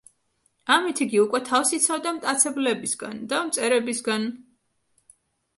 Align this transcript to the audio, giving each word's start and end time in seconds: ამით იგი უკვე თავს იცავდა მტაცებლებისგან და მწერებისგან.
ამით 0.75 1.01
იგი 1.05 1.19
უკვე 1.23 1.41
თავს 1.49 1.75
იცავდა 1.79 2.13
მტაცებლებისგან 2.15 3.21
და 3.35 3.43
მწერებისგან. 3.51 4.27